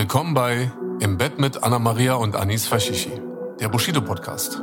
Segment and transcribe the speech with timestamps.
[0.00, 3.20] Willkommen bei Im Bett mit Anna Maria und Anis Fashishi,
[3.60, 4.62] der Bushido Podcast.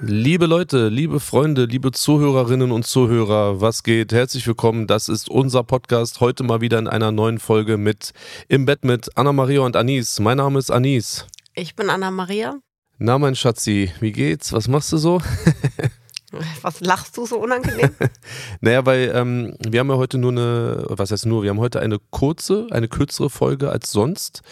[0.00, 4.12] Liebe Leute, liebe Freunde, liebe Zuhörerinnen und Zuhörer, was geht?
[4.12, 4.88] Herzlich willkommen.
[4.88, 6.18] Das ist unser Podcast.
[6.18, 8.10] Heute mal wieder in einer neuen Folge mit
[8.48, 10.18] Im Bett mit Anna-Maria und Anis.
[10.18, 11.28] Mein Name ist Anis.
[11.54, 12.58] Ich bin Anna-Maria.
[12.98, 14.52] Na, mein Schatzi, wie geht's?
[14.52, 15.22] Was machst du so?
[16.62, 17.90] Was lachst du so unangenehm?
[18.60, 21.80] naja, weil ähm, wir haben ja heute nur eine, was heißt nur, wir haben heute
[21.80, 24.42] eine kurze, eine kürzere Folge als sonst.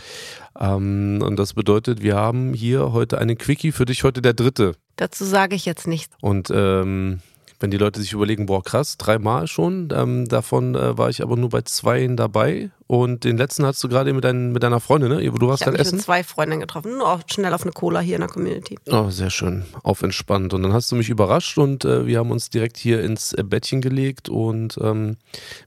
[0.59, 4.75] Ähm, und das bedeutet, wir haben hier heute einen Quickie für dich, heute der dritte.
[4.97, 6.15] Dazu sage ich jetzt nichts.
[6.21, 7.21] Und ähm,
[7.61, 11.37] wenn die Leute sich überlegen, boah, krass, dreimal schon, ähm, davon äh, war ich aber
[11.37, 12.71] nur bei zweien dabei.
[12.87, 15.23] Und den letzten hast du gerade mit, dein, mit deiner Freundin, ne?
[15.23, 15.97] Du warst ich dann mich essen?
[15.97, 18.79] mit zwei Freundinnen getroffen, nur auch schnell auf eine Cola hier in der Community.
[18.91, 20.55] Oh, sehr schön, auf entspannt.
[20.55, 23.45] Und dann hast du mich überrascht und äh, wir haben uns direkt hier ins äh,
[23.45, 24.29] Bettchen gelegt.
[24.29, 25.19] Und ähm,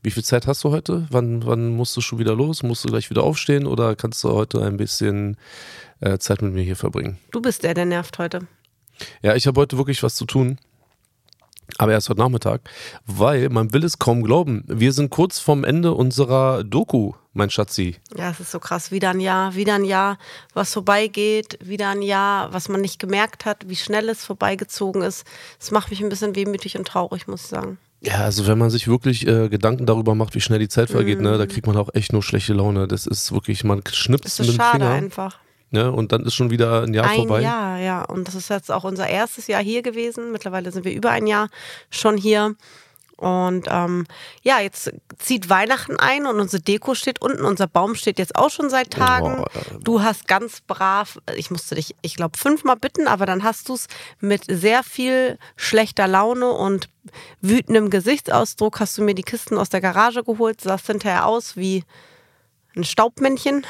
[0.01, 1.07] wie viel Zeit hast du heute?
[1.11, 2.63] Wann, wann musst du schon wieder los?
[2.63, 5.37] Musst du gleich wieder aufstehen oder kannst du heute ein bisschen
[6.01, 7.19] äh, Zeit mit mir hier verbringen?
[7.31, 8.47] Du bist der, der nervt heute.
[9.21, 10.57] Ja, ich habe heute wirklich was zu tun.
[11.77, 12.61] Aber erst heute Nachmittag,
[13.05, 14.63] weil man will es kaum glauben.
[14.67, 17.95] Wir sind kurz vorm Ende unserer Doku, mein Schatzi.
[18.15, 18.91] Ja, es ist so krass.
[18.91, 20.17] Wieder ein Jahr, wieder ein Jahr,
[20.53, 25.25] was vorbeigeht, wieder ein Jahr, was man nicht gemerkt hat, wie schnell es vorbeigezogen ist.
[25.59, 27.77] Es macht mich ein bisschen wehmütig und traurig, muss ich sagen.
[28.01, 31.19] Ja, also wenn man sich wirklich äh, Gedanken darüber macht, wie schnell die Zeit vergeht,
[31.19, 31.23] mm.
[31.23, 32.85] ne, da kriegt man auch echt nur schlechte Laune.
[32.85, 34.91] Das ist wirklich, man schnippt es mit dem schade Finger.
[34.91, 35.39] einfach.
[35.73, 37.37] Ne, und dann ist schon wieder ein Jahr ein vorbei.
[37.37, 38.03] Ein Jahr, ja.
[38.03, 40.31] Und das ist jetzt auch unser erstes Jahr hier gewesen.
[40.31, 41.49] Mittlerweile sind wir über ein Jahr
[41.89, 42.55] schon hier.
[43.17, 44.05] Und ähm,
[44.43, 47.43] ja, jetzt zieht Weihnachten ein und unsere Deko steht unten.
[47.43, 49.45] Unser Baum steht jetzt auch schon seit Tagen.
[49.83, 53.73] Du hast ganz brav, ich musste dich, ich glaube, fünfmal bitten, aber dann hast du
[53.73, 53.87] es
[54.19, 56.87] mit sehr viel schlechter Laune und
[57.41, 61.83] wütendem Gesichtsausdruck hast du mir die Kisten aus der Garage geholt, sahst hinterher aus wie
[62.75, 63.65] ein Staubmännchen.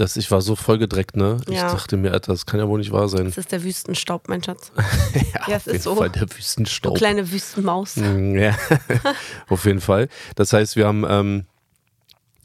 [0.00, 1.36] Das, ich war so vollgedreckt, ne?
[1.48, 1.66] Ja.
[1.66, 3.26] Ich dachte mir, Alter, das kann ja wohl nicht wahr sein.
[3.26, 4.72] Das ist der Wüstenstaub, mein Schatz.
[5.14, 5.94] ja, Ja, auf jeden so.
[5.96, 6.96] Fall der Du Wüstenstaub.
[6.96, 7.96] kleine Wüstenmaus.
[7.96, 8.56] Mm, Ja,
[9.48, 10.08] auf jeden Fall.
[10.36, 11.44] Das heißt, wir haben ähm,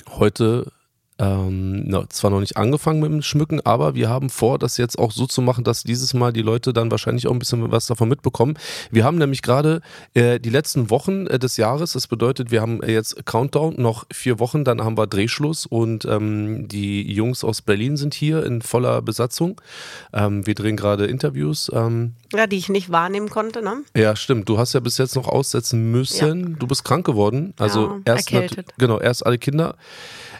[0.09, 0.71] heute
[1.17, 4.99] ähm, na, zwar noch nicht angefangen mit dem Schmücken, aber wir haben vor, das jetzt
[4.99, 7.85] auch so zu machen, dass dieses Mal die Leute dann wahrscheinlich auch ein bisschen was
[7.85, 8.57] davon mitbekommen.
[8.91, 9.81] Wir haben nämlich gerade
[10.13, 14.39] äh, die letzten Wochen äh, des Jahres, das bedeutet, wir haben jetzt Countdown, noch vier
[14.39, 19.01] Wochen, dann haben wir Drehschluss und ähm, die Jungs aus Berlin sind hier in voller
[19.01, 19.61] Besatzung.
[20.11, 21.71] Ähm, wir drehen gerade Interviews.
[21.73, 23.83] Ähm, Ja, die ich nicht wahrnehmen konnte, ne?
[23.95, 24.49] ja, stimmt.
[24.49, 26.57] Du hast ja bis jetzt noch aussetzen müssen.
[26.59, 27.53] Du bist krank geworden.
[27.57, 28.31] Also Ja, erst
[28.77, 29.75] genau, erst alle Kinder.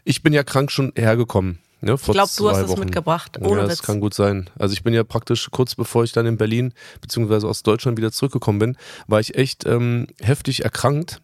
[0.07, 1.59] Ich bin ja krank schon hergekommen.
[1.81, 3.85] Ne, Ich glaube, du hast es mitgebracht, ohne ja, das Witz.
[3.85, 4.49] kann gut sein.
[4.57, 8.11] Also ich bin ja praktisch kurz bevor ich dann in Berlin beziehungsweise aus Deutschland wieder
[8.11, 8.77] zurückgekommen bin,
[9.07, 11.21] war ich echt ähm, heftig erkrankt.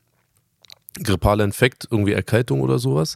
[1.01, 3.15] Grippaler Infekt, irgendwie Erkältung oder sowas.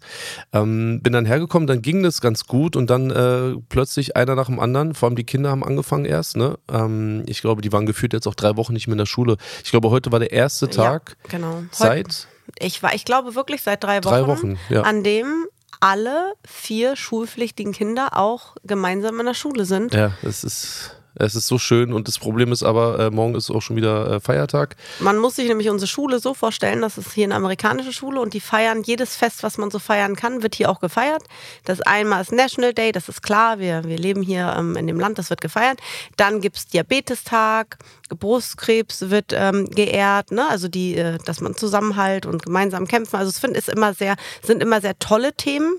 [0.54, 4.46] Ähm, bin dann hergekommen, dann ging das ganz gut und dann äh, plötzlich einer nach
[4.46, 6.58] dem anderen, vor allem die Kinder haben angefangen erst, ne?
[6.72, 9.36] Ähm, ich glaube, die waren gefühlt jetzt auch drei Wochen nicht mehr in der Schule.
[9.66, 11.56] Ich glaube, heute war der erste Tag Ja, genau.
[11.58, 12.28] Heute- seit
[12.60, 14.84] Ich war, ich glaube wirklich seit drei Wochen, Drei Wochen, ja.
[14.84, 15.46] an dem
[15.80, 19.94] alle vier schulpflichtigen Kinder auch gemeinsam in der Schule sind.
[19.94, 23.50] Ja, es ist, es ist so schön und das Problem ist aber, äh, morgen ist
[23.50, 24.76] auch schon wieder äh, Feiertag.
[25.00, 28.34] Man muss sich nämlich unsere Schule so vorstellen, das ist hier eine amerikanische Schule und
[28.34, 31.24] die feiern jedes Fest, was man so feiern kann, wird hier auch gefeiert.
[31.64, 35.00] Das einmal ist National Day, das ist klar, wir, wir leben hier ähm, in dem
[35.00, 35.80] Land, das wird gefeiert.
[36.18, 37.78] Dann gibt es Diabetestag,
[38.10, 40.48] Brustkrebs wird ähm, geehrt, ne?
[40.50, 43.16] also die, äh, dass man Zusammenhalt und gemeinsam kämpfen.
[43.16, 45.78] Also es sind immer sehr tolle Themen,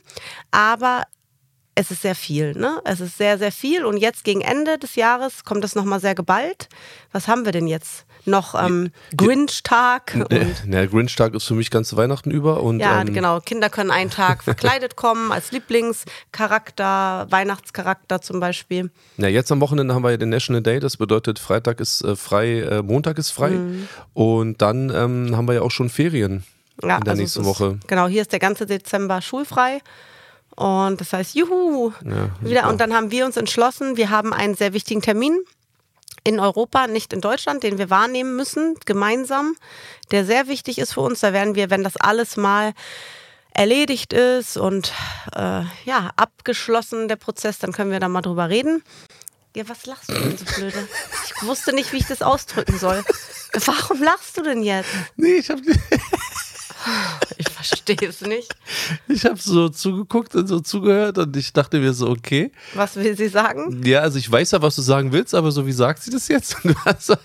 [0.50, 1.02] aber
[1.78, 2.80] es ist sehr viel, ne?
[2.84, 3.84] Es ist sehr, sehr viel.
[3.84, 6.70] Und jetzt gegen Ende des Jahres kommt das nochmal sehr geballt.
[7.12, 8.06] Was haben wir denn jetzt?
[8.24, 10.16] Noch ähm, Grinch-Tag.
[10.30, 13.40] Äh, der Grinch-Tag ist für mich ganze Weihnachten über und Ja, ähm, genau.
[13.40, 18.90] Kinder können einen Tag verkleidet kommen, als Lieblingscharakter, Weihnachtscharakter zum Beispiel.
[19.18, 22.16] Ja, jetzt am Wochenende haben wir ja den National Day, das bedeutet Freitag ist äh,
[22.16, 23.88] frei, äh, Montag ist frei Mhm.
[24.14, 26.42] und dann ähm, haben wir ja auch schon Ferien
[26.82, 27.78] Ja, in der also nächsten ist, Woche.
[27.86, 29.80] Genau, hier ist der ganze Dezember schulfrei.
[30.56, 31.92] Und das heißt, juhu.
[32.04, 32.68] Ja, wieder.
[32.68, 35.38] Und dann haben wir uns entschlossen, wir haben einen sehr wichtigen Termin
[36.24, 39.54] in Europa, nicht in Deutschland, den wir wahrnehmen müssen, gemeinsam,
[40.10, 41.20] der sehr wichtig ist für uns.
[41.20, 42.72] Da werden wir, wenn das alles mal
[43.52, 44.92] erledigt ist und
[45.34, 48.82] äh, ja, abgeschlossen der Prozess, dann können wir da mal drüber reden.
[49.54, 50.88] Ja, was lachst du denn so blöde?
[51.24, 53.02] Ich wusste nicht, wie ich das ausdrücken soll.
[53.64, 54.90] Warum lachst du denn jetzt?
[55.16, 55.62] Nee, ich habe
[57.35, 57.35] Ich
[57.68, 58.54] verstehe es nicht.
[59.08, 62.52] ich hab so zugeguckt und so zugehört und ich dachte mir so, okay.
[62.74, 63.82] Was will sie sagen?
[63.84, 66.28] Ja, also ich weiß ja, was du sagen willst, aber so wie sagt sie das
[66.28, 66.56] jetzt?
[66.66, 67.16] Du, hast,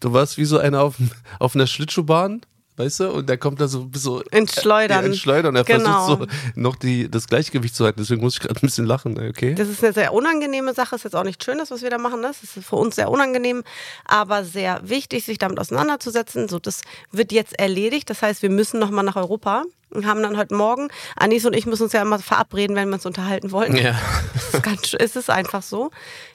[0.00, 0.96] du warst wie so einer auf,
[1.38, 2.40] auf einer Schlittschuhbahn,
[2.76, 3.10] weißt du?
[3.12, 5.00] Und der kommt da so, so Ins Schleudern.
[5.02, 5.54] Ja, ins Schleudern.
[5.56, 6.06] Er Genau.
[6.06, 8.00] versucht so noch die, das Gleichgewicht zu halten.
[8.00, 9.54] Deswegen muss ich gerade ein bisschen lachen, okay?
[9.54, 12.20] Das ist eine sehr unangenehme Sache, ist jetzt auch nichts Schönes, was wir da machen.
[12.20, 12.28] ne?
[12.28, 13.62] Das ist für uns sehr unangenehm,
[14.04, 16.48] aber sehr wichtig, sich damit auseinanderzusetzen.
[16.48, 16.82] So, das
[17.12, 18.10] wird jetzt erledigt.
[18.10, 21.66] Das heißt, wir müssen nochmal nach Europa und haben dann heute Morgen, Anis und ich
[21.66, 23.76] müssen uns ja immer verabreden, wenn wir uns unterhalten wollen.
[23.76, 23.94] Ja.
[24.34, 25.90] Das ist, ganz, es ist einfach so.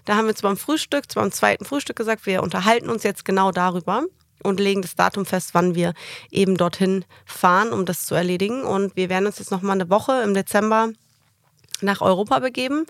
[0.06, 3.26] Da haben wir jetzt beim Frühstück, zwar beim zweiten Frühstück gesagt, wir unterhalten uns jetzt
[3.26, 4.04] genau darüber
[4.44, 5.94] und legen das Datum fest, wann wir
[6.32, 8.64] eben dorthin fahren, um das zu erledigen.
[8.64, 10.90] Und wir werden uns jetzt noch mal eine Woche im Dezember
[11.82, 12.86] nach Europa begeben.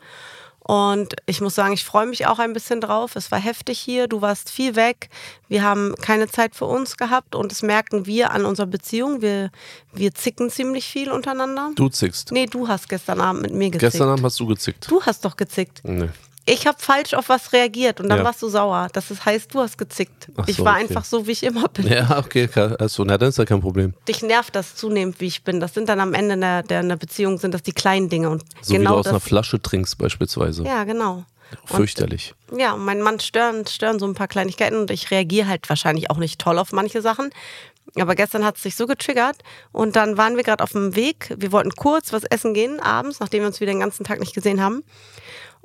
[0.69, 3.16] Und ich muss sagen, ich freue mich auch ein bisschen drauf.
[3.16, 5.10] Es war heftig hier, du warst viel weg.
[5.48, 9.24] Wir haben keine Zeit für uns gehabt und das merken wir an unserer Beziehung.
[9.24, 9.50] Wir,
[9.94, 11.72] wir zicken ziemlich viel untereinander.
[11.74, 12.31] Du zickst.
[12.31, 13.94] Nee, du hast gestern Abend mit mir gezickt.
[13.94, 14.86] Gestern Abend hast du gezickt.
[14.92, 15.81] Du hast doch gezickt.
[15.84, 16.10] Nee.
[16.51, 18.24] Ich habe falsch auf was reagiert und dann Ja.
[18.24, 18.88] warst du sauer.
[18.94, 20.30] Das heißt, du hast gezickt.
[20.36, 20.81] Ach ich so, war okay.
[20.88, 21.88] einfach so, wie ich immer bin.
[21.88, 23.94] Ja, okay, ka- achso, na dann ist ja kein Problem.
[24.07, 25.60] Dich nervt das zunehmend, wie ich bin.
[25.60, 28.44] Das sind dann am Ende der, der einer Beziehung sind das die kleinen Dinge und
[28.62, 29.12] So wie genau du aus das.
[29.13, 30.63] einer Flasche trinkst beispielsweise.
[30.63, 31.24] ja, genau.
[31.66, 32.34] Fürchterlich.
[32.56, 36.10] Ja, und mein Mann stören, stören so ein paar Kleinigkeiten und ich reagiere halt wahrscheinlich
[36.12, 37.31] auch nicht toll auf manche Sachen.
[38.00, 39.38] Aber gestern hat es sich so getriggert
[39.72, 41.34] und dann waren wir gerade auf dem Weg.
[41.38, 44.36] Wir wollten kurz was essen gehen abends, nachdem wir uns wieder den ganzen Tag nicht
[44.36, 44.84] gesehen haben.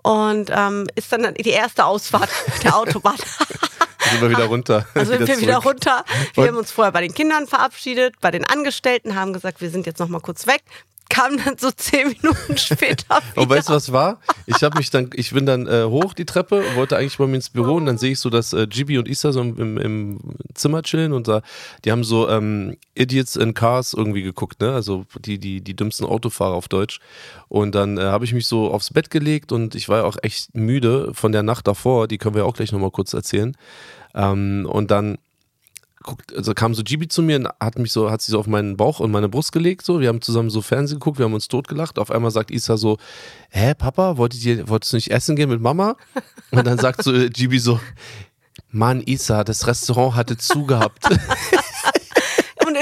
[0.04, 2.28] Und ähm, ist dann die erste Ausfahrt
[2.62, 3.16] der Autobahn.
[4.10, 4.86] Sind wir wieder runter.
[4.94, 6.04] Also sind wir wieder runter.
[6.34, 9.86] Wir haben uns vorher bei den Kindern verabschiedet, bei den Angestellten, haben gesagt, wir sind
[9.86, 10.62] jetzt noch mal kurz weg.
[11.08, 13.20] Kamen dann so zehn Minuten später.
[13.36, 14.20] Und weißt du, was war?
[14.46, 17.36] Ich habe mich dann, ich bin dann äh, hoch die Treppe, wollte eigentlich bei mir
[17.36, 19.78] ins Büro und dann sehe ich so, dass äh, Gibi und Issa so im, im,
[19.78, 20.20] im
[20.54, 21.42] Zimmer chillen und da,
[21.84, 24.72] die haben so ähm, Idiots in Cars irgendwie geguckt, ne?
[24.72, 27.00] Also die, die, die dümmsten Autofahrer auf Deutsch.
[27.48, 30.16] Und dann äh, habe ich mich so aufs Bett gelegt und ich war ja auch
[30.22, 33.56] echt müde von der Nacht davor, die können wir auch gleich nochmal kurz erzählen.
[34.14, 35.18] Ähm, und dann
[36.04, 38.46] guckt, also kam so Gibi zu mir und hat mich so, hat sich so auf
[38.46, 40.00] meinen Bauch und meine Brust gelegt, so.
[40.00, 41.98] Wir haben zusammen so Fernsehen geguckt, wir haben uns totgelacht.
[41.98, 42.98] Auf einmal sagt Isa so,
[43.50, 45.96] hä, Papa, wolltet ihr, wolltest du nicht essen gehen mit Mama?
[46.52, 47.80] Und dann sagt so Gibi so,
[48.70, 51.04] Mann, Isa, das Restaurant hatte zugehabt.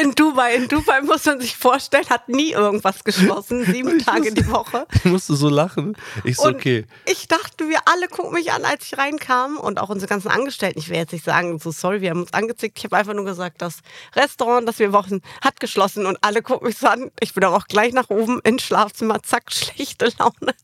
[0.03, 4.49] In Dubai, in Dubai muss man sich vorstellen, hat nie irgendwas geschlossen, sieben Tage die
[4.49, 4.87] Woche.
[4.95, 5.97] Ich musste so lachen.
[6.25, 6.87] Ich so, Und okay.
[7.07, 10.79] ich dachte, wir alle gucken mich an, als ich reinkam und auch unsere ganzen Angestellten.
[10.79, 12.79] Ich will jetzt nicht sagen, so sorry, wir haben uns angezickt.
[12.79, 13.79] Ich habe einfach nur gesagt, das
[14.17, 17.11] Restaurant, das wir wochen, hat geschlossen und alle gucken mich so an.
[17.21, 20.55] Ich bin aber auch gleich nach oben ins Schlafzimmer, zack, schlechte Laune.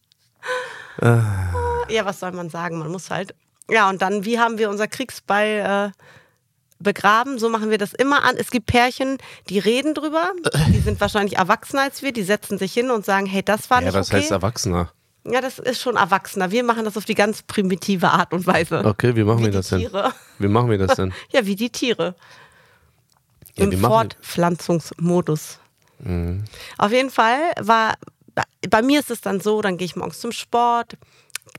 [1.01, 2.79] Ja, was soll man sagen?
[2.79, 3.35] Man muss halt.
[3.71, 6.03] Ja, und dann, wie haben wir unser Kriegsbeil äh,
[6.79, 7.39] begraben?
[7.39, 8.37] So machen wir das immer an.
[8.37, 10.33] Es gibt Pärchen, die reden drüber.
[10.69, 12.13] Die sind wahrscheinlich erwachsener als wir.
[12.13, 14.19] Die setzen sich hin und sagen, hey, das war Ja, nicht was okay.
[14.19, 14.93] heißt Erwachsener?
[15.25, 16.51] Ja, das ist schon erwachsener.
[16.51, 18.83] Wir machen das auf die ganz primitive Art und Weise.
[18.85, 19.81] Okay, wie machen Wie wir das denn?
[19.81, 20.13] Tiere.
[20.39, 21.13] Wie machen wir das denn?
[21.33, 22.15] Ja, wie die Tiere.
[23.57, 25.59] Ja, Im Fortpflanzungsmodus.
[25.99, 26.45] Mhm.
[26.79, 27.95] Auf jeden Fall war,
[28.71, 30.97] bei mir ist es dann so, dann gehe ich morgens zum Sport.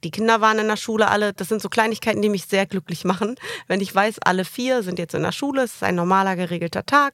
[0.04, 1.34] Die Kinder waren in der Schule alle.
[1.34, 3.36] Das sind so Kleinigkeiten, die mich sehr glücklich machen.
[3.68, 6.86] Wenn ich weiß, alle vier sind jetzt in der Schule, es ist ein normaler, geregelter
[6.86, 7.14] Tag.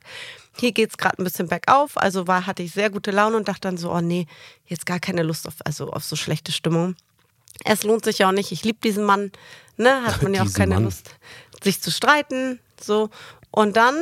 [0.58, 1.98] Hier geht es gerade ein bisschen bergauf.
[1.98, 4.28] Also war, hatte ich sehr gute Laune und dachte dann so, oh nee,
[4.68, 6.96] jetzt gar keine Lust auf, also auf so schlechte Stimmung.
[7.64, 8.52] Es lohnt sich ja auch nicht.
[8.52, 9.32] Ich liebe diesen Mann.
[9.78, 10.04] Ne?
[10.04, 10.84] Hat man ja auch keine Mann.
[10.86, 11.16] Lust,
[11.64, 12.60] sich zu streiten.
[12.82, 13.10] So.
[13.52, 13.96] Und dann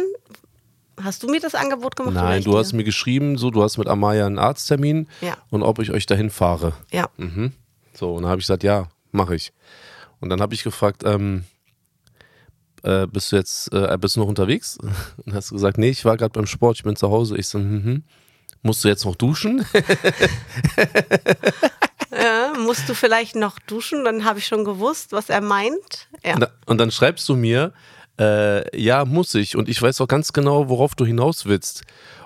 [1.02, 2.16] hast du mir das Angebot gemacht?
[2.16, 2.58] Nein, du dir?
[2.58, 5.38] hast mir geschrieben, so, du hast mit Amaya einen Arzttermin Ja.
[5.50, 6.74] und ob ich euch dahin fahre.
[6.92, 7.10] Ja.
[7.18, 7.54] Mhm.
[7.94, 9.54] So, und dann habe ich gesagt, ja, mache ich.
[10.20, 11.44] Und dann habe ich gefragt, ähm,
[12.84, 14.78] äh, bist du jetzt, äh, bist du noch unterwegs?
[15.26, 17.38] Und hast du gesagt, nee, ich war gerade beim Sport, ich bin zu Hause.
[17.38, 18.04] Ich so, mhm.
[18.62, 19.66] Musst du jetzt noch duschen?
[22.16, 24.06] Ja, musst du vielleicht noch duschen?
[24.06, 26.08] Dann habe ich schon gewusst, was er meint.
[26.24, 26.38] Ja.
[26.68, 27.74] Und dann schreibst du mir,
[28.20, 29.56] äh, ja, muss ich.
[29.56, 31.84] Und ich weiß auch ganz genau, worauf du hinaus willst.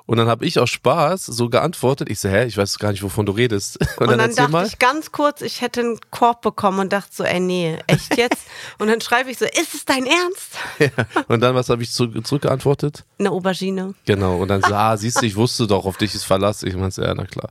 [0.08, 2.10] Und dann habe ich aus Spaß so geantwortet.
[2.10, 3.78] Ich so, hä, ich weiß gar nicht, wovon du redest.
[3.98, 7.10] Und, Und dann, dann dachte ich ganz kurz, ich hätte einen Korb bekommen und dachte
[7.14, 8.48] so, ey, nee, echt jetzt?
[8.80, 10.54] und dann schreibe ich so, ist es dein Ernst?
[10.80, 11.24] ja.
[11.28, 13.04] Und dann, was habe ich zu, zurückgeantwortet?
[13.20, 13.96] Eine Aubergine.
[14.06, 14.38] Genau.
[14.38, 16.64] Und dann so, ah, siehst du, ich wusste doch, auf dich ist Verlass.
[16.64, 17.50] Ich meinte, ja, na klar.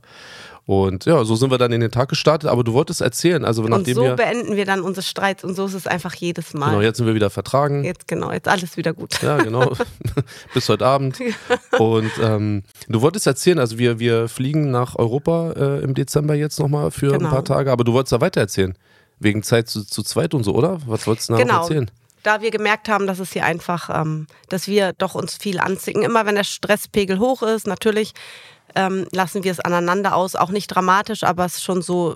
[0.67, 2.49] Und ja, so sind wir dann in den Tag gestartet.
[2.49, 4.15] Aber du wolltest erzählen, also Und nachdem so wir.
[4.17, 6.71] beenden wir dann unsere Streits und so ist es einfach jedes Mal.
[6.71, 7.85] Genau, jetzt sind wir wieder vertragen.
[7.85, 9.21] Jetzt genau, jetzt alles wieder gut.
[9.21, 9.71] Ja, genau.
[10.53, 11.17] Bis heute Abend.
[11.79, 16.59] Und ähm, du wolltest erzählen, also wir, wir fliegen nach Europa äh, im Dezember jetzt
[16.59, 17.29] nochmal für ein Genau.
[17.31, 18.77] paar Tage, aber du wolltest da weiter erzählen.
[19.19, 20.79] Wegen Zeit zu, zu zweit und so, oder?
[20.85, 21.61] Was wolltest du da noch Genau.
[21.61, 21.91] erzählen?
[22.23, 26.03] Da wir gemerkt haben, dass es hier einfach, ähm, dass wir doch uns viel anzicken.
[26.03, 28.11] Immer wenn der Stresspegel hoch ist, natürlich
[28.75, 30.35] ähm, lassen wir es aneinander aus.
[30.35, 32.15] Auch nicht dramatisch, aber es ist schon so,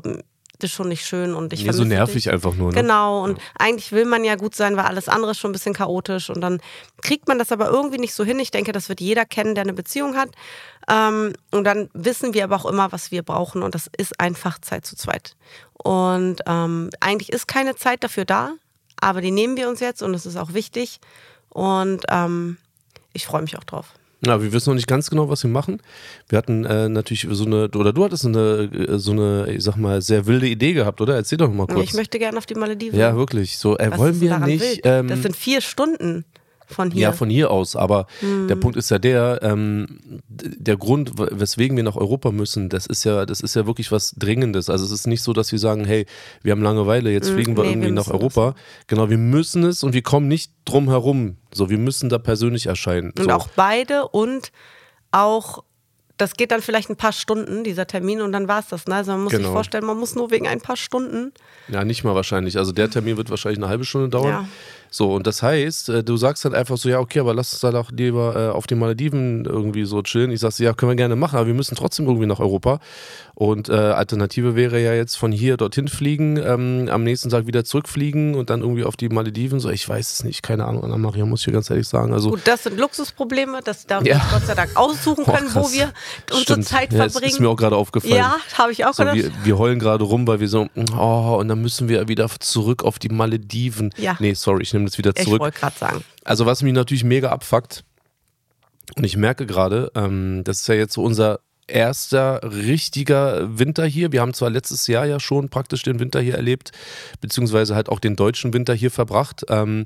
[0.61, 2.31] das ist schon nicht schön und ich Nee, so nervig dich.
[2.31, 2.69] einfach nur.
[2.69, 2.81] Ne?
[2.81, 5.73] Genau, und eigentlich will man ja gut sein, weil alles andere ist schon ein bisschen
[5.73, 6.61] chaotisch und dann
[7.01, 8.39] kriegt man das aber irgendwie nicht so hin.
[8.39, 10.29] Ich denke, das wird jeder kennen, der eine Beziehung hat.
[10.87, 14.59] Ähm, und dann wissen wir aber auch immer, was wir brauchen und das ist einfach
[14.59, 15.35] Zeit zu zweit.
[15.73, 18.53] Und ähm, eigentlich ist keine Zeit dafür da,
[18.99, 20.99] aber die nehmen wir uns jetzt und es ist auch wichtig
[21.49, 22.57] und ähm,
[23.13, 23.93] ich freue mich auch drauf.
[24.25, 25.81] Ja, wir wissen noch nicht ganz genau, was wir machen.
[26.29, 29.77] Wir hatten äh, natürlich so eine, oder du hattest eine, äh, so eine, ich sag
[29.77, 31.15] mal, sehr wilde Idee gehabt, oder?
[31.15, 31.83] Erzähl doch mal kurz.
[31.83, 32.99] Ich möchte gerne auf die Malediven.
[32.99, 33.57] ja, wirklich.
[33.57, 34.81] So, äh, Was wollen wir nicht.
[34.83, 36.23] Ähm, das sind vier Stunden
[36.73, 37.01] von hier.
[37.01, 37.75] Ja, von hier aus.
[37.75, 38.47] Aber Hm.
[38.47, 43.03] der Punkt ist ja der, ähm, der Grund, weswegen wir nach Europa müssen, das ist
[43.03, 44.69] ja, das ist ja wirklich was Dringendes.
[44.69, 46.05] Also es ist nicht so, dass wir sagen, hey,
[46.41, 48.55] wir haben Langeweile, jetzt fliegen wir nee, irgendwie wir nach Europa.
[48.87, 51.37] Genau, wir müssen es und wir kommen nicht drum herum.
[51.53, 53.11] So, wir müssen da persönlich erscheinen.
[53.17, 53.29] Und so.
[53.31, 54.51] auch beide und
[55.11, 55.63] auch,
[56.17, 58.85] das geht dann vielleicht ein paar Stunden, dieser Termin, und dann war es das.
[58.85, 58.95] Ne?
[58.95, 59.43] Also man muss Genau.
[59.45, 61.33] sich vorstellen, man muss nur wegen ein paar Stunden.
[61.67, 62.57] Ja, nicht mal wahrscheinlich.
[62.57, 64.27] Also der Termin wird wahrscheinlich eine halbe Stunde dauern.
[64.29, 64.47] Ja.
[64.93, 67.61] So, und das heißt, äh, du sagst dann einfach so, ja, okay, aber lass uns
[67.61, 70.31] da doch lieber äh, auf den Malediven irgendwie so chillen.
[70.31, 72.79] Ich sag ja, können wir gerne machen, aber wir müssen trotzdem irgendwie nach Europa.
[73.33, 77.63] Und äh, Alternative wäre ja jetzt von hier dorthin fliegen, ähm, am nächsten Tag wieder
[77.63, 79.61] zurückfliegen und dann irgendwie auf die Malediven.
[79.61, 82.13] So, ich weiß es nicht, keine Ahnung, Anna-Maria, muss ich dir ganz ehrlich sagen.
[82.13, 84.21] Also, Gut, das sind Luxusprobleme, das darf Ja.
[84.31, 85.91] Gott sei Dank aussuchen Boah, können, wo wir
[86.29, 86.65] unsere Stimmt.
[86.67, 87.33] Zeit ja, das verbringen.
[87.33, 88.13] ist mir auch gerade aufgefallen.
[88.15, 89.15] ja, habe ich auch So, gedacht.
[89.17, 90.67] wir, wir heulen gerade rum, weil wir so,
[90.97, 93.91] oh, und dann müssen wir wieder zurück auf die Malediven.
[93.97, 94.17] Ja.
[94.19, 95.39] Nee, sorry, ich nehme das wieder ich zurück.
[95.39, 96.03] wollte gerade sagen.
[96.23, 97.83] Also was mich natürlich mega abfuckt,
[98.95, 104.11] und ich merke gerade, ähm, das ist ja jetzt so unser erster richtiger Winter hier.
[104.11, 106.71] Wir haben zwar letztes Jahr ja schon praktisch den Winter hier erlebt,
[107.21, 109.45] beziehungsweise halt auch den deutschen Winter hier verbracht.
[109.49, 109.85] Ähm,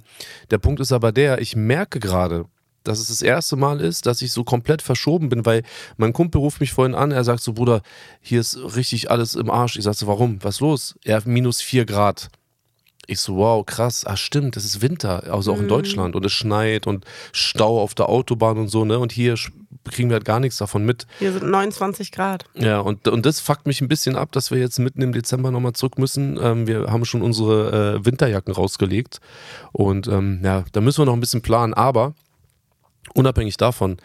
[0.50, 2.46] der Punkt ist aber der, ich merke gerade,
[2.84, 5.64] dass es das erste Mal ist, dass ich so komplett verschoben bin, weil
[5.98, 7.82] mein Kumpel ruft mich vorhin an, er sagt so, Bruder,
[8.22, 9.78] hier ist richtig alles im Arsch.
[9.78, 10.44] Ich sag so, warum?
[10.44, 10.96] Was ist los?
[11.04, 12.30] Er hat minus vier Grad.
[13.08, 16.32] Ich so, wow, krass, ah stimmt, das ist Winter, also auch in Deutschland und es
[16.32, 19.00] schneit und Stau auf der Autobahn und so, ne?
[19.00, 19.36] Und hier
[19.84, 21.06] kriegen wir halt gar nichts davon mit.
[21.20, 22.46] Hier sind 29 Grad.
[22.56, 25.52] Ja, und, und das fuckt mich ein bisschen ab, dass wir jetzt mitten im Dezember
[25.52, 26.40] nochmal zurück müssen.
[26.42, 29.20] Ähm, wir haben schon unsere äh, Winterjacken rausgelegt
[29.72, 32.14] und ähm, ja, da müssen wir noch ein bisschen planen, aber
[33.14, 33.98] unabhängig davon,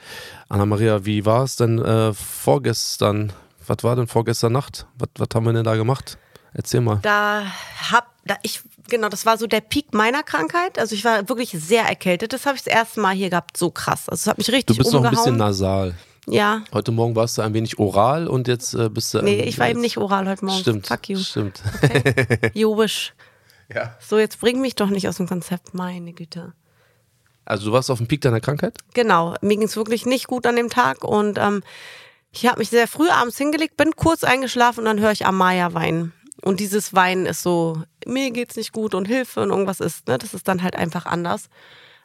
[0.48, 3.32] Anna-Maria, wie war es denn äh, vorgestern?
[3.66, 4.86] Was war denn vorgestern Nacht?
[4.98, 6.18] Was, was haben wir denn da gemacht?
[6.52, 6.98] Erzähl mal.
[7.02, 7.44] Da
[7.90, 10.78] hab, da ich, genau, das war so der Peak meiner Krankheit.
[10.78, 12.32] Also ich war wirklich sehr erkältet.
[12.32, 13.56] Das habe ich das erste Mal hier gehabt.
[13.56, 14.08] So krass.
[14.08, 15.50] Also es hat mich Du richtig bist noch ein bisschen umgehauen.
[15.50, 15.94] nasal.
[16.28, 16.62] ja.
[16.72, 19.22] Heute Morgen warst du ein wenig oral und jetzt äh, bist du.
[19.22, 20.60] Nee, ich war eben nicht oral heute Morgen.
[20.60, 20.86] Stimmt.
[20.86, 21.18] Fuck you.
[21.18, 21.60] Stimmt.
[22.54, 23.14] Jobisch.
[23.74, 23.96] Ja.
[24.00, 26.52] So, jetzt bring mich doch nicht aus dem Konzept, meine Güte.
[27.44, 28.78] Also du warst auf dem Peak deiner Krankheit?
[28.94, 31.62] Genau, mir ging es wirklich nicht gut an dem Tag und ähm,
[32.32, 35.74] ich habe mich sehr früh abends hingelegt, bin kurz eingeschlafen und dann höre ich Amaya
[35.74, 36.12] weinen.
[36.42, 40.18] Und dieses Weinen ist so, mir geht's nicht gut und Hilfe und irgendwas ist, ne?
[40.18, 41.48] Das ist dann halt einfach anders.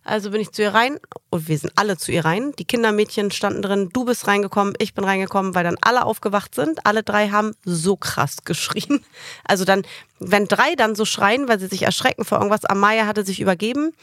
[0.07, 0.99] Also bin ich zu ihr rein
[1.31, 2.53] und wir sind alle zu ihr rein.
[2.59, 6.85] Die Kindermädchen standen drin, du bist reingekommen, ich bin reingekommen, weil dann alle aufgewacht sind.
[6.85, 9.03] Alle drei haben so krass geschrien.
[9.47, 9.83] Also dann,
[10.19, 13.93] wenn drei dann so schreien, weil sie sich erschrecken vor irgendwas, Amaya hatte sich übergeben,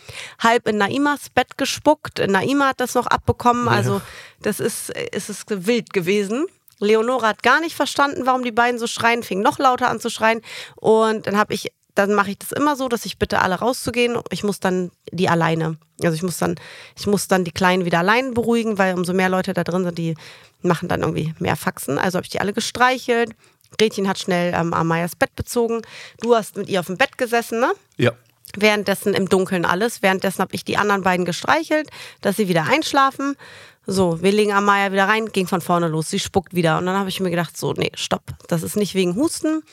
[0.41, 2.21] halb in Naimas Bett gespuckt.
[2.27, 3.69] Naima hat das noch abbekommen.
[3.69, 4.01] Also
[4.41, 6.47] das ist, es ist wild gewesen.
[6.83, 10.11] Leonora hat gar nicht verstanden, warum die beiden so schreien, fing noch lauter an zu
[10.11, 10.41] schreien.
[10.77, 14.19] Und dann habe ich, dann mache ich das immer so, dass ich bitte alle rauszugehen.
[14.31, 15.79] Ich muss dann die alleine.
[16.03, 16.57] Also ich muss dann,
[16.99, 19.99] ich muss dann die Kleinen wieder allein beruhigen, weil umso mehr Leute da drin sind,
[19.99, 20.15] die
[20.63, 21.99] machen dann irgendwie mehr Faxen.
[21.99, 23.31] Also habe ich die alle gestreichelt.
[23.79, 25.83] Gretchen hat schnell ähm, Amayas Bett bezogen.
[26.21, 27.73] Du hast mit ihr auf dem Bett gesessen, ne?
[27.97, 28.13] Ja.
[28.57, 30.03] Währenddessen im Dunkeln alles.
[30.03, 31.89] Währenddessen habe ich die anderen beiden gestreichelt,
[32.21, 33.37] dass sie wieder einschlafen.
[33.85, 36.09] So, wir legen Amaya wieder rein, ging von vorne los.
[36.09, 36.79] Sie spuckt wieder.
[36.79, 38.23] Und dann habe ich mir gedacht, so, nee, stopp.
[38.47, 39.65] Das ist nicht wegen Husten.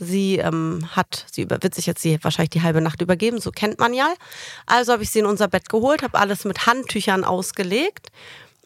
[0.00, 3.78] Sie ähm, hat, sie wird sich jetzt die, wahrscheinlich die halbe Nacht übergeben, so kennt
[3.78, 4.12] man ja.
[4.66, 8.10] Also habe ich sie in unser Bett geholt, habe alles mit Handtüchern ausgelegt.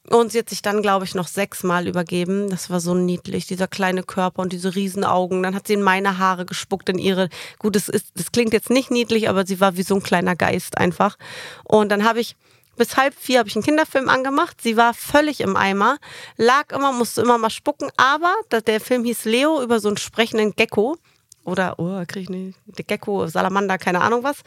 [0.09, 2.49] Und sie hat sich dann, glaube ich, noch sechsmal übergeben.
[2.49, 5.43] Das war so niedlich, dieser kleine Körper und diese Riesenaugen.
[5.43, 7.29] Dann hat sie in meine Haare gespuckt, in ihre.
[7.59, 10.37] Gut, das, ist, das klingt jetzt nicht niedlich, aber sie war wie so ein kleiner
[10.37, 11.19] Geist einfach.
[11.65, 12.37] Und dann habe ich
[12.77, 14.61] Bis halb vier habe ich einen Kinderfilm angemacht.
[14.61, 15.99] Sie war völlig im Eimer,
[16.37, 17.91] lag immer, musste immer mal spucken.
[17.97, 20.97] Aber der Film hieß Leo über so einen sprechenden Gecko.
[21.45, 24.39] Oder, oh, kriege ich nicht, Gecko, Salamander, keine Ahnung was.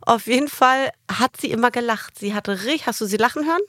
[0.00, 2.16] Auf jeden Fall hat sie immer gelacht.
[2.18, 3.62] Sie hatte richtig, hast du sie lachen hören?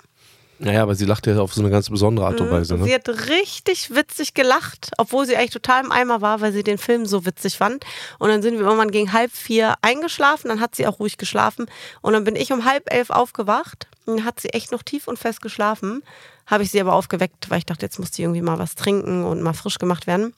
[0.59, 2.75] Naja, aber sie lacht ja auf so eine ganz besondere Art und Weise.
[2.77, 2.85] Ne?
[2.85, 6.77] Sie hat richtig witzig gelacht, obwohl sie eigentlich total im Eimer war, weil sie den
[6.77, 7.85] Film so witzig fand.
[8.17, 11.67] Und dann sind wir irgendwann gegen halb vier eingeschlafen, dann hat sie auch ruhig geschlafen.
[12.01, 13.87] Und dann bin ich um halb elf aufgewacht.
[14.05, 16.01] Und hat sie echt noch tief und fest geschlafen.
[16.45, 19.25] Habe ich sie aber aufgeweckt, weil ich dachte, jetzt muss sie irgendwie mal was trinken
[19.25, 20.33] und mal frisch gemacht werden.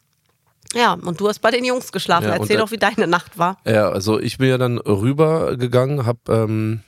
[0.74, 2.28] Ja, und du hast bei den Jungs geschlafen.
[2.28, 3.58] Ja, Erzähl doch, wie deine Nacht war.
[3.66, 6.82] Ja, also ich bin ja dann rübergegangen, habe ähm,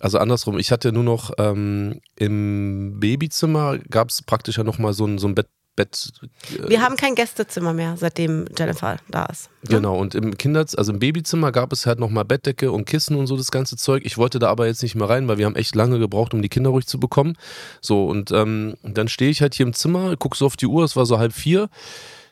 [0.00, 5.06] also andersrum, ich hatte nur noch ähm, im Babyzimmer gab es praktisch ja nochmal so
[5.06, 5.48] ein, so ein Bett.
[5.76, 6.10] Bett
[6.58, 9.50] äh Wir haben kein Gästezimmer mehr, seitdem Jennifer da ist.
[9.62, 9.76] Ne?
[9.76, 13.26] Genau, und im Kinderzimmer, also im Babyzimmer gab es halt nochmal Bettdecke und Kissen und
[13.26, 14.02] so das ganze Zeug.
[14.06, 16.40] Ich wollte da aber jetzt nicht mehr rein, weil wir haben echt lange gebraucht, um
[16.40, 17.36] die Kinder ruhig zu bekommen.
[17.82, 20.82] So, und ähm, dann stehe ich halt hier im Zimmer, gucke so auf die Uhr,
[20.82, 21.68] es war so halb vier.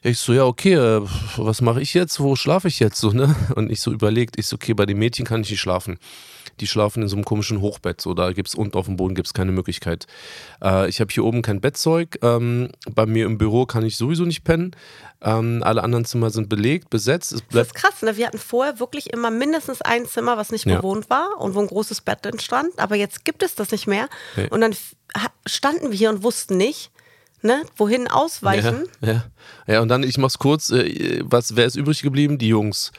[0.04, 1.00] Ich so, ja, okay, äh,
[1.38, 2.20] was mache ich jetzt?
[2.20, 3.00] Wo schlafe ich jetzt?
[3.00, 3.34] So, ne?
[3.56, 5.98] Und ich so überlegt, ich so, okay, bei den Mädchen kann ich nicht schlafen
[6.60, 8.00] die schlafen in so einem komischen Hochbett.
[8.00, 10.06] So, da gibt es unten auf dem Boden gibt's keine Möglichkeit.
[10.62, 12.18] Äh, ich habe hier oben kein Bettzeug.
[12.22, 14.76] Ähm, bei mir im Büro kann ich sowieso nicht pennen.
[15.22, 17.32] Ähm, alle anderen Zimmer sind belegt, besetzt.
[17.32, 18.16] Es das ist krass, ne?
[18.16, 20.76] Wir hatten vorher wirklich immer mindestens ein Zimmer, was nicht ja.
[20.76, 22.78] bewohnt war und wo ein großes Bett entstand.
[22.78, 24.08] Aber jetzt gibt es das nicht mehr.
[24.36, 24.48] Nee.
[24.50, 24.74] Und dann
[25.46, 26.90] standen wir hier und wussten nicht,
[27.44, 27.62] Ne?
[27.76, 28.86] Wohin ausweichen?
[29.02, 29.24] Ja, ja.
[29.66, 32.38] ja, und dann, ich mach's kurz, äh, was, wer ist übrig geblieben?
[32.38, 32.90] Die Jungs.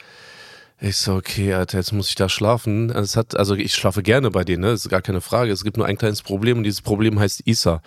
[0.80, 2.90] Ich so, okay, Alter, jetzt muss ich da schlafen.
[2.90, 4.70] Es hat, also ich schlafe gerne bei denen, ne?
[4.70, 5.50] Das ist gar keine Frage.
[5.50, 7.82] Es gibt nur ein kleines Problem und dieses Problem heißt Isa.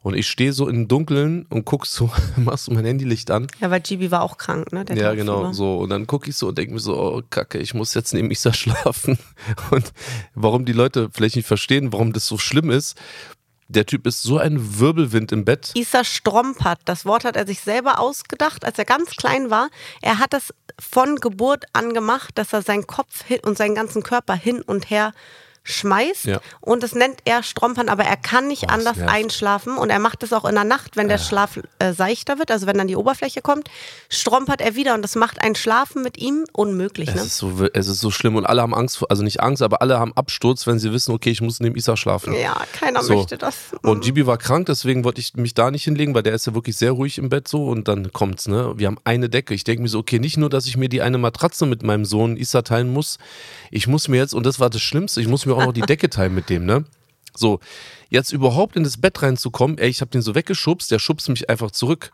[0.00, 3.48] Und ich stehe so im Dunkeln und guck so, machst du mein Handylicht an.
[3.60, 4.86] Ja, weil Gibi war auch krank, ne?
[4.86, 5.80] Der ja, genau, so.
[5.80, 8.30] Und dann gucke ich so und denke mir so, oh Kacke, ich muss jetzt neben
[8.30, 9.18] Isa schlafen.
[9.70, 9.92] Und
[10.34, 12.96] warum die Leute vielleicht nicht verstehen, warum das so schlimm ist,
[13.70, 15.70] der Typ ist so ein Wirbelwind im Bett.
[15.74, 19.68] Isa Strompert, das Wort hat er sich selber ausgedacht, als er ganz klein war.
[20.02, 24.34] Er hat das von Geburt an gemacht, dass er seinen Kopf und seinen ganzen Körper
[24.34, 25.12] hin und her
[25.70, 26.40] schmeißt ja.
[26.60, 30.22] und das nennt er Strompern, aber er kann nicht oh, anders einschlafen und er macht
[30.22, 31.24] es auch in der Nacht, wenn der ja.
[31.24, 33.70] Schlaf äh, seichter wird, also wenn dann die Oberfläche kommt,
[34.08, 37.08] strompert er wieder und das macht ein Schlafen mit ihm unmöglich.
[37.08, 37.20] Es, ne?
[37.22, 39.98] ist so, es ist so schlimm und alle haben Angst, also nicht Angst, aber alle
[39.98, 42.34] haben Absturz, wenn sie wissen, okay, ich muss neben Isa schlafen.
[42.34, 43.14] Ja, keiner so.
[43.14, 43.56] möchte das.
[43.82, 46.54] Und Gibi war krank, deswegen wollte ich mich da nicht hinlegen, weil der ist ja
[46.54, 48.72] wirklich sehr ruhig im Bett so und dann kommt's, ne?
[48.76, 49.54] Wir haben eine Decke.
[49.54, 52.04] Ich denke mir so, okay, nicht nur, dass ich mir die eine Matratze mit meinem
[52.04, 53.18] Sohn Isa teilen muss,
[53.70, 55.80] ich muss mir jetzt, und das war das Schlimmste, ich muss mir auch noch die
[55.82, 56.84] Decke teilen mit dem, ne?
[57.36, 57.60] So,
[58.08, 61.48] jetzt überhaupt in das Bett reinzukommen, ey, ich hab den so weggeschubst, der schubst mich
[61.48, 62.12] einfach zurück.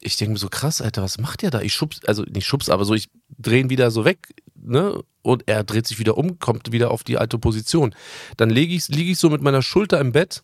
[0.00, 1.60] Ich denke mir so, krass, Alter, was macht der da?
[1.60, 5.02] Ich schubs, also nicht schubs, aber so, ich drehe ihn wieder so weg, ne?
[5.22, 7.94] Und er dreht sich wieder um, kommt wieder auf die alte Position.
[8.36, 10.42] Dann liege ich, lieg ich so mit meiner Schulter im Bett,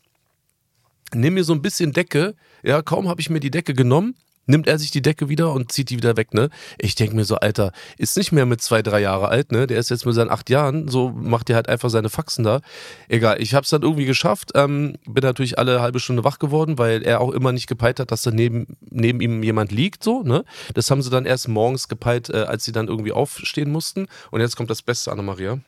[1.12, 4.14] nehme mir so ein bisschen Decke, ja, kaum habe ich mir die Decke genommen,
[4.48, 6.50] nimmt er sich die Decke wieder und zieht die wieder weg, ne?
[6.78, 9.66] Ich denke mir so, Alter, ist nicht mehr mit zwei, drei Jahre alt, ne?
[9.66, 12.60] Der ist jetzt mit seinen acht Jahren, so macht er halt einfach seine Faxen da.
[13.08, 17.02] Egal, ich hab's dann irgendwie geschafft, ähm, bin natürlich alle halbe Stunde wach geworden, weil
[17.02, 20.44] er auch immer nicht gepeilt hat, dass da neben, neben ihm jemand liegt, so, ne?
[20.74, 24.08] Das haben sie dann erst morgens gepeilt, äh, als sie dann irgendwie aufstehen mussten.
[24.30, 25.60] Und jetzt kommt das Beste, Anna-Maria.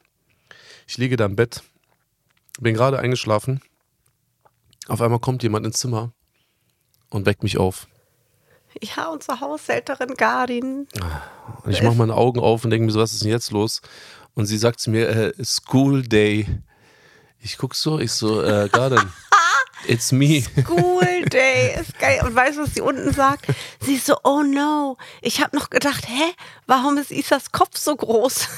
[0.86, 1.62] Ich liege da im Bett,
[2.58, 3.60] bin gerade eingeschlafen.
[4.88, 6.12] Auf einmal kommt jemand ins Zimmer
[7.10, 7.86] und weckt mich auf.
[8.80, 10.86] Ja, unsere Haushälterin Gardin.
[11.64, 13.82] Und ich mache meine Augen auf und denke mir so, was ist denn jetzt los?
[14.34, 16.46] Und sie sagt zu mir, äh, School Day.
[17.40, 19.00] Ich guck so, ich so, äh, Gardin.
[19.86, 20.42] It's me.
[20.42, 22.20] School Day ist geil.
[22.24, 23.46] Und weißt du, was sie unten sagt?
[23.80, 24.96] Sie ist so, oh no.
[25.22, 26.32] Ich habe noch gedacht, hä,
[26.66, 28.48] warum ist Isas Kopf so groß?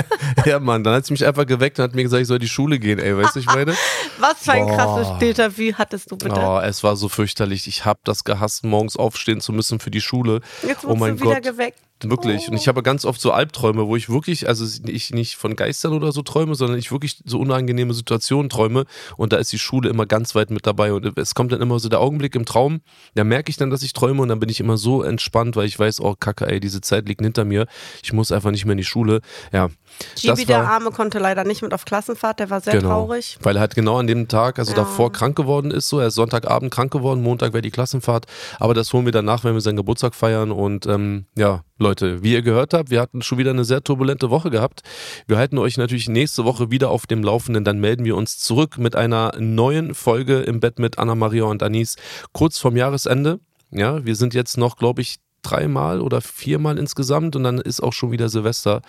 [0.44, 2.42] ja, Mann, dann hat sie mich einfach geweckt und hat mir gesagt, ich soll in
[2.42, 3.74] die Schule gehen, ey, weißt du, ich meine?
[4.18, 6.40] was für ein krasses Später, wie hattest du bitte?
[6.40, 7.66] Oh, es war so fürchterlich.
[7.66, 10.40] Ich habe das gehasst, morgens aufstehen zu müssen für die Schule.
[10.66, 11.44] Jetzt oh mein du wieder Gott.
[11.44, 11.78] geweckt.
[12.04, 12.48] Wirklich.
[12.48, 15.92] Und ich habe ganz oft so Albträume, wo ich wirklich, also ich nicht von Geistern
[15.92, 18.84] oder so träume, sondern ich wirklich so unangenehme Situationen träume.
[19.16, 20.92] Und da ist die Schule immer ganz weit mit dabei.
[20.92, 22.80] Und es kommt dann immer so der Augenblick im Traum,
[23.14, 25.66] da merke ich dann, dass ich träume und dann bin ich immer so entspannt, weil
[25.66, 27.66] ich weiß, oh Kacke, ey, diese Zeit liegt hinter mir.
[28.02, 29.20] Ich muss einfach nicht mehr in die Schule.
[29.52, 29.68] Ja.
[30.16, 33.38] Gibi, der Arme, konnte leider nicht mit auf Klassenfahrt, der war sehr genau, traurig.
[33.42, 34.76] Weil er halt genau an dem Tag, also ja.
[34.76, 38.26] davor krank geworden ist, so, er ist Sonntagabend krank geworden, Montag wäre die Klassenfahrt,
[38.58, 42.32] aber das holen wir danach, wenn wir seinen Geburtstag feiern und ähm, ja, Leute, wie
[42.32, 44.82] ihr gehört habt, wir hatten schon wieder eine sehr turbulente Woche gehabt.
[45.26, 48.78] Wir halten euch natürlich nächste Woche wieder auf dem Laufenden, dann melden wir uns zurück
[48.78, 51.96] mit einer neuen Folge im Bett mit Anna-Maria und Anis
[52.32, 53.40] kurz vorm Jahresende.
[53.70, 57.92] Ja, wir sind jetzt noch, glaube ich, dreimal oder viermal insgesamt und dann ist auch
[57.92, 58.80] schon wieder Silvester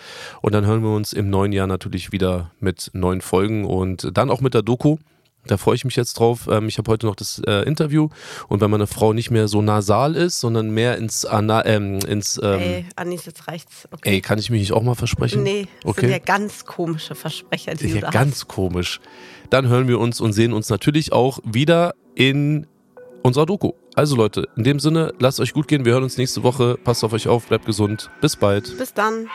[0.42, 4.30] und dann hören wir uns im neuen Jahr natürlich wieder mit neuen Folgen und dann
[4.30, 4.98] auch mit der Doku.
[5.48, 6.48] Da freue ich mich jetzt drauf.
[6.50, 8.10] Ähm, ich habe heute noch das äh, Interview
[8.48, 12.40] und wenn meine Frau nicht mehr so nasal ist, sondern mehr ins Ana ähm, ins
[12.42, 13.88] ähm, Ey, Anis, jetzt reicht's.
[13.92, 14.10] Okay.
[14.10, 15.44] ey, kann ich mich nicht auch mal versprechen?
[15.44, 16.02] Nee, das okay.
[16.02, 19.00] sind ja ganz komische Versprecher, die Ja, du da ganz komisch.
[19.50, 22.68] Dann hören wir uns und sehen uns natürlich auch wieder in
[23.22, 23.74] unserer Doku.
[23.96, 25.86] Also Leute, in dem Sinne, lasst euch gut gehen.
[25.86, 26.78] Wir hören uns nächste Woche.
[26.84, 28.10] Passt auf euch auf, bleibt gesund.
[28.22, 28.78] Bis bald.
[28.78, 29.28] Bis dann.